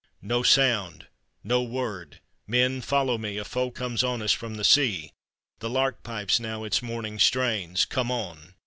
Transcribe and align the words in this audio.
"No 0.23 0.41
sound! 0.41 1.05
no 1.43 1.61
word! 1.61 2.21
Men, 2.47 2.81
follow 2.81 3.19
me, 3.19 3.37
A 3.37 3.45
foe 3.45 3.69
comes 3.69 4.03
on 4.03 4.23
us 4.23 4.31
from 4.31 4.55
the 4.55 4.63
sea; 4.63 5.11
The 5.59 5.69
lark 5.69 6.01
pipes 6.01 6.39
now 6.39 6.63
its 6.63 6.81
morning 6.81 7.19
strains; 7.19 7.85
Come 7.85 8.09
on 8.09 8.55